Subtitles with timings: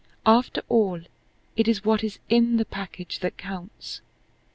[0.25, 1.01] After all,
[1.55, 4.01] it is what is in the package that counts.